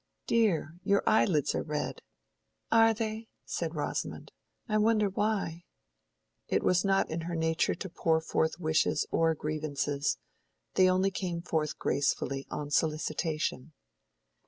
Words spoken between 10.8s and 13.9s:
only came forth gracefully on solicitation.